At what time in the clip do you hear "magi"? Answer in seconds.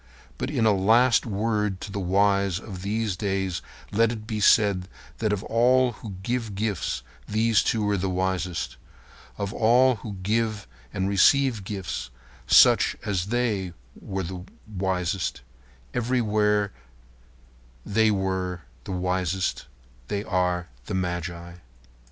20.95-21.57